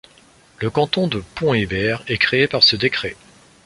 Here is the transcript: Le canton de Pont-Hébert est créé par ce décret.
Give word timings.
Le 0.57 0.71
canton 0.71 1.05
de 1.07 1.23
Pont-Hébert 1.35 2.01
est 2.07 2.17
créé 2.17 2.47
par 2.47 2.63
ce 2.63 2.75
décret. 2.75 3.15